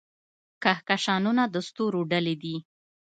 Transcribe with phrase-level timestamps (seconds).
[0.63, 2.55] کهکشانونه د ستورو ډلې دي.